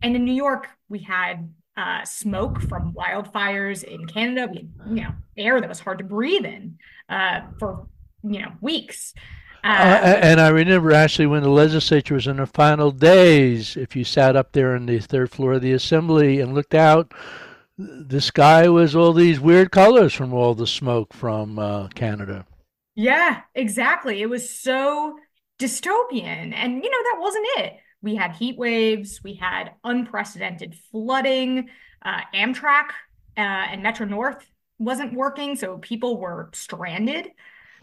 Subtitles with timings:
[0.00, 4.48] And in New York, we had uh, smoke from wildfires in Canada.
[4.50, 6.78] We had, you know, air that was hard to breathe in
[7.08, 7.86] uh, for,
[8.22, 9.14] you know, weeks.
[9.64, 14.04] Uh, and I remember actually when the legislature was in the final days, if you
[14.04, 17.12] sat up there on the third floor of the assembly and looked out,
[17.76, 22.46] the sky was all these weird colors from all the smoke from uh, Canada.
[22.94, 24.22] Yeah, exactly.
[24.22, 25.16] It was so
[25.58, 26.52] dystopian.
[26.54, 27.76] And, you know, that wasn't it.
[28.00, 31.68] We had heat waves, we had unprecedented flooding,
[32.04, 32.90] uh, Amtrak
[33.36, 34.44] uh, and Metro North
[34.78, 37.28] wasn't working, so people were stranded.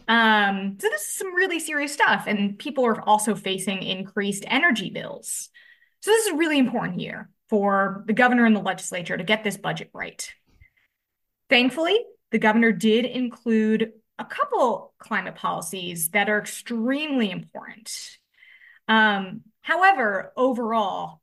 [0.07, 2.25] Um, so this is some really serious stuff.
[2.27, 5.49] And people are also facing increased energy bills.
[6.01, 9.43] So this is a really important year for the governor and the legislature to get
[9.43, 10.27] this budget right.
[11.49, 11.99] Thankfully,
[12.31, 17.91] the governor did include a couple climate policies that are extremely important.
[18.87, 21.21] Um, however, overall,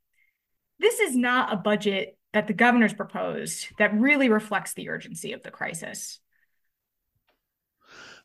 [0.79, 5.43] this is not a budget that the governor's proposed that really reflects the urgency of
[5.43, 6.19] the crisis.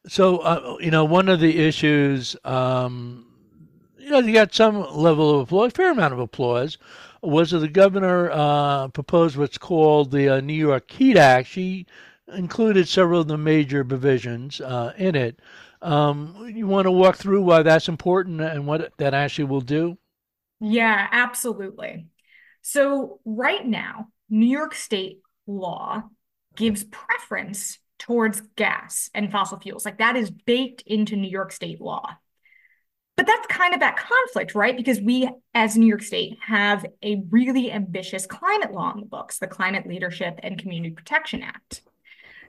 [0.07, 3.25] So, uh, you know, one of the issues, um,
[3.97, 6.77] you know, you got some level of applause, fair amount of applause,
[7.21, 11.49] was that the governor uh, proposed what's called the uh, New York Heat Act.
[11.49, 11.85] She
[12.33, 15.39] included several of the major provisions uh, in it.
[15.81, 19.97] Um, you want to walk through why that's important and what that actually will do?
[20.59, 22.07] Yeah, absolutely.
[22.61, 26.03] So, right now, New York State law
[26.55, 29.85] gives preference towards gas and fossil fuels.
[29.85, 32.17] Like that is baked into New York State law.
[33.15, 34.77] But that's kind of that conflict, right?
[34.77, 39.39] Because we, as New York State, have a really ambitious climate law in the books,
[39.39, 41.81] the Climate Leadership and Community Protection Act.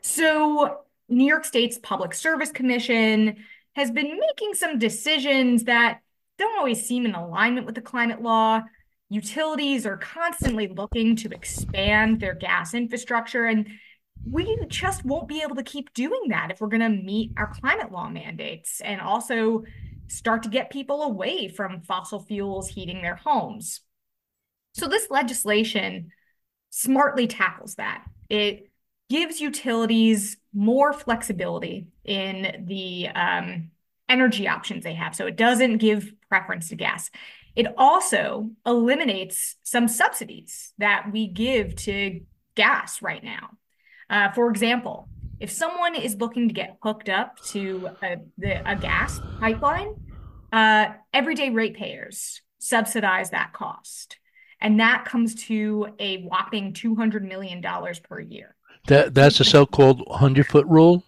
[0.03, 3.37] So, New York State's Public Service Commission
[3.77, 6.01] has been making some decisions that
[6.39, 8.61] don't always seem in alignment with the climate law.
[9.09, 13.69] Utilities are constantly looking to expand their gas infrastructure, and
[14.25, 17.47] we just won't be able to keep doing that if we're going to meet our
[17.47, 19.65] climate law mandates and also
[20.09, 23.81] start to get people away from fossil fuels heating their homes.
[24.75, 26.11] So, this legislation
[26.71, 28.05] smartly tackles that.
[28.29, 28.71] It
[29.09, 33.71] gives utilities more flexibility in the um,
[34.09, 35.15] energy options they have.
[35.15, 37.11] So, it doesn't give preference to gas.
[37.57, 42.21] It also eliminates some subsidies that we give to
[42.55, 43.51] gas right now.
[44.11, 45.09] Uh, for example,
[45.41, 49.95] if someone is looking to get hooked up to a, the, a gas pipeline,
[50.53, 54.19] uh, everyday ratepayers subsidize that cost.
[54.61, 57.63] And that comes to a whopping $200 million
[58.03, 58.57] per year.
[58.89, 61.05] That, that's a so called 100 foot rule?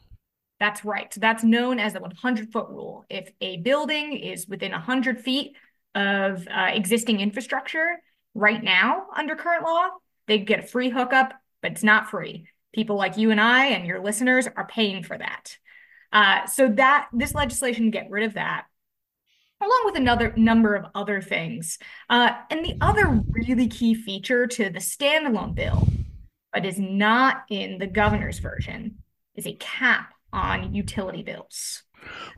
[0.61, 1.13] That's right.
[1.13, 3.05] So that's known as the 100 foot rule.
[3.09, 5.57] If a building is within 100 feet
[5.95, 8.01] of uh, existing infrastructure
[8.35, 9.89] right now under current law,
[10.29, 11.33] they get a free hookup,
[11.63, 15.17] but it's not free people like you and I and your listeners are paying for
[15.19, 15.57] that.
[16.13, 18.67] Uh, so that this legislation get rid of that,
[19.63, 21.79] along with another number of other things.
[22.09, 25.87] Uh, and the other really key feature to the standalone bill,
[26.53, 28.97] but is not in the governor's version,
[29.37, 31.83] is a cap on utility bills.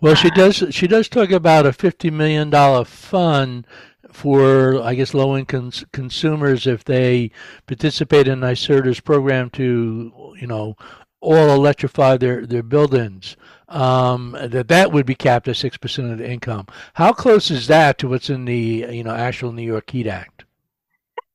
[0.00, 0.64] Well, she uh, does.
[0.70, 3.66] She does talk about a fifty million dollar fund
[4.10, 7.30] for, I guess, low income consumers if they
[7.66, 10.76] participate in NYSERDA's program to, you know,
[11.20, 13.36] all electrify their, their buildings,
[13.68, 16.66] um, that that would be capped at 6% of the income.
[16.94, 20.44] How close is that to what's in the, you know, actual New York Heat Act?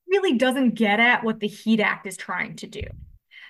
[0.08, 2.82] Really doesn't get at what the Heat Act is trying to do.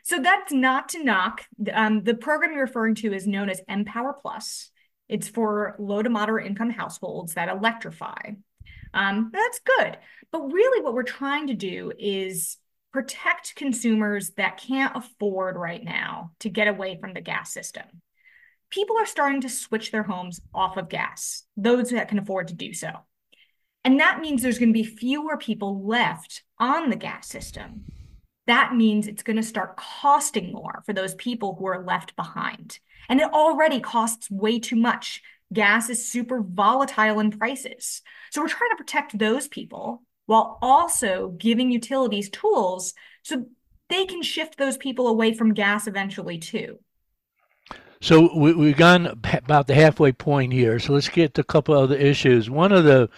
[0.03, 1.41] So that's not to knock.
[1.73, 4.71] Um, the program you're referring to is known as Empower Plus.
[5.09, 8.31] It's for low to moderate income households that electrify.
[8.93, 9.97] Um, that's good.
[10.31, 12.57] But really, what we're trying to do is
[12.93, 17.85] protect consumers that can't afford right now to get away from the gas system.
[18.69, 22.53] people are starting to switch their homes off of gas, those that can afford to
[22.53, 22.89] do so.
[23.83, 27.85] And that means there's going to be fewer people left on the gas system.
[28.45, 32.79] That means it's going to start costing more for those people who are left behind.
[33.09, 35.21] And it already costs way too much.
[35.53, 38.01] Gas is super volatile in prices.
[38.31, 43.45] So we're trying to protect those people while also giving utilities tools so
[43.89, 46.79] they can shift those people away from gas eventually too.
[48.01, 50.77] So we, have gone about the halfway point here.
[50.79, 52.49] So let's get to a couple other issues.
[52.49, 53.09] One of the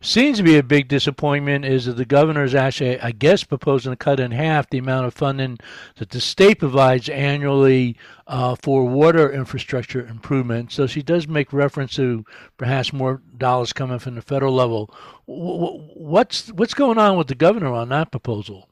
[0.00, 3.92] seems to be a big disappointment is that the governor is actually, I guess, proposing
[3.92, 5.58] to cut in half the amount of funding
[5.96, 7.96] that the state provides annually
[8.26, 10.72] uh, for water infrastructure improvement.
[10.72, 12.24] So she does make reference to
[12.56, 14.94] perhaps more dollars coming from the federal level.
[15.26, 18.68] What's what's going on with the governor on that proposal?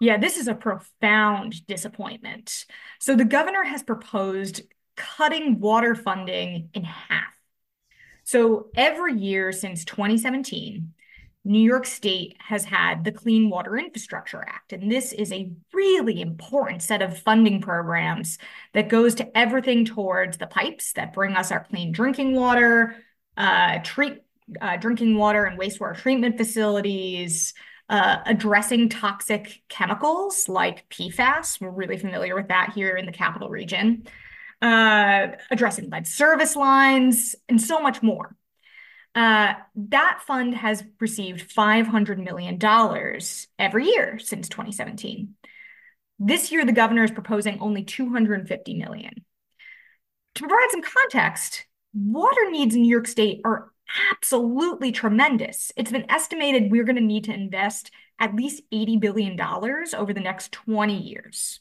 [0.00, 2.66] Yeah, this is a profound disappointment.
[3.00, 4.62] So the governor has proposed
[4.96, 7.35] cutting water funding in half.
[8.26, 10.92] So every year since 2017,
[11.44, 14.72] New York State has had the Clean Water Infrastructure Act.
[14.72, 18.38] And this is a really important set of funding programs
[18.74, 22.96] that goes to everything towards the pipes that bring us our clean drinking water,
[23.36, 24.24] uh, treat
[24.60, 27.54] uh, drinking water and wastewater treatment facilities,
[27.88, 31.60] uh, addressing toxic chemicals like PFAS.
[31.60, 34.08] We're really familiar with that here in the capital region
[34.62, 38.36] uh, addressing lead service lines, and so much more.
[39.14, 42.58] Uh, that fund has received $500 million
[43.58, 45.34] every year since 2017.
[46.18, 49.24] This year, the governor is proposing only 250 million.
[50.34, 51.64] To provide some context,
[51.94, 53.70] water needs in New York State are
[54.12, 55.72] absolutely tremendous.
[55.76, 60.20] It's been estimated we're going to need to invest at least $80 billion over the
[60.20, 61.60] next 20 years.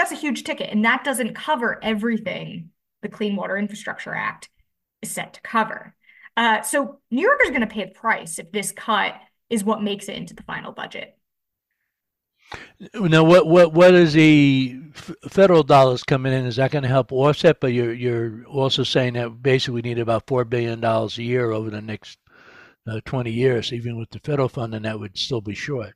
[0.00, 0.70] That's a huge ticket.
[0.70, 2.70] And that doesn't cover everything
[3.02, 4.48] the Clean Water Infrastructure Act
[5.02, 5.94] is set to cover.
[6.38, 9.14] Uh, so New Yorkers are going to pay the price if this cut
[9.50, 11.18] is what makes it into the final budget.
[12.94, 14.80] Now, what what what is the
[15.28, 16.46] federal dollars coming in?
[16.46, 17.60] Is that going to help offset?
[17.60, 21.50] But you're you're also saying that basically we need about four billion dollars a year
[21.50, 22.18] over the next
[22.86, 23.70] uh, twenty years.
[23.70, 25.92] Even with the federal funding, that would still be short.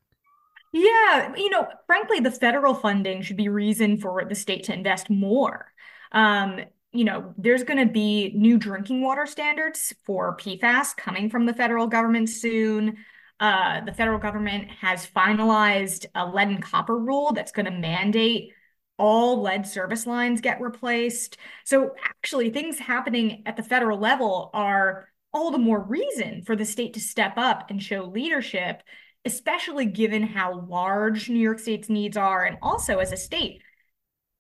[0.75, 5.09] Yeah, you know, frankly, the federal funding should be reason for the state to invest
[5.09, 5.73] more.
[6.11, 11.47] Um, you know, there's going to be new drinking water standards for PFAS coming from
[11.47, 12.97] the federal government soon.
[13.39, 18.53] Uh, the federal government has finalized a lead and copper rule that's going to mandate
[18.99, 21.37] all lead service lines get replaced.
[21.65, 26.65] So, actually, things happening at the federal level are all the more reason for the
[26.65, 28.83] state to step up and show leadership
[29.25, 32.45] especially given how large New York State's needs are.
[32.45, 33.63] And also, as a state,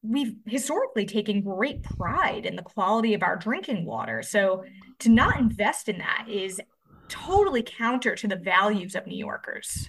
[0.02, 4.22] we've historically taken great pride in the quality of our drinking water.
[4.22, 4.64] So
[5.00, 6.60] to not invest in that is
[7.08, 9.88] totally counter to the values of New Yorkers.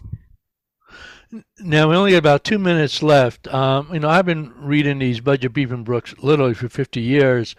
[1.60, 3.48] Now we only got about two minutes left.
[3.54, 7.56] Um, you know, I've been reading these budget briefing books literally for 50 years,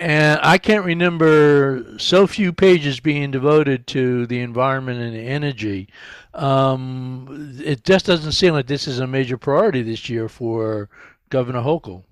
[0.00, 5.90] and I can't remember so few pages being devoted to the environment and energy.
[6.32, 10.88] Um, it just doesn't seem like this is a major priority this year for
[11.28, 12.04] Governor Hochul.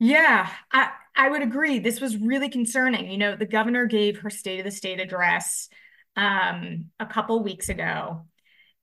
[0.00, 1.78] Yeah, I, I would agree.
[1.78, 3.10] This was really concerning.
[3.10, 5.68] You know, the governor gave her State of the State address
[6.16, 8.24] um, a couple weeks ago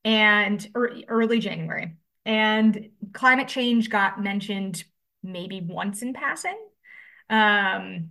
[0.03, 1.96] and early January.
[2.24, 4.84] And climate change got mentioned
[5.24, 6.58] maybe once in passing
[7.29, 8.10] um,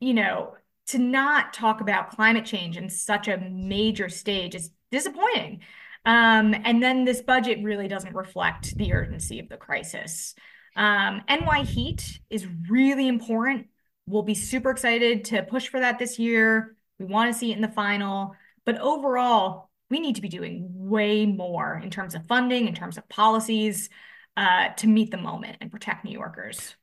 [0.00, 0.54] you know,
[0.88, 5.60] to not talk about climate change in such a major stage is disappointing.
[6.04, 10.34] Um, and then this budget really doesn't reflect the urgency of the crisis.
[10.76, 13.66] Um, NY Heat is really important.
[14.06, 16.76] We'll be super excited to push for that this year.
[16.98, 18.34] We want to see it in the final.
[18.64, 22.96] But overall, we need to be doing way more in terms of funding, in terms
[22.96, 23.90] of policies
[24.36, 26.76] uh, to meet the moment and protect New Yorkers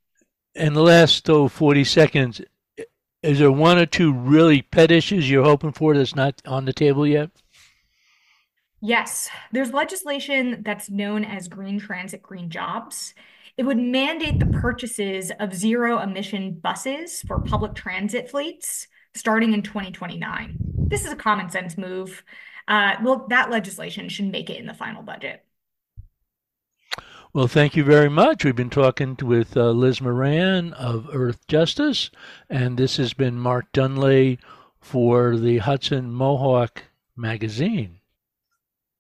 [0.56, 2.42] in the last oh, 40 seconds,
[3.22, 6.74] is there one or two really pet issues you're hoping for that's not on the
[6.74, 7.30] table yet?
[8.82, 13.14] Yes, there's legislation that's known as Green Transit Green Jobs.
[13.58, 19.62] It would mandate the purchases of zero emission buses for public transit fleets starting in
[19.62, 20.58] 2029.
[20.78, 22.24] This is a common sense move.
[22.68, 25.44] Uh, well, that legislation should make it in the final budget.
[27.36, 28.46] Well, thank you very much.
[28.46, 32.10] We've been talking with uh, Liz Moran of Earth Justice,
[32.50, 34.40] and this has been Mark Dunlea
[34.80, 36.84] for the Hudson Mohawk
[37.18, 38.00] magazine.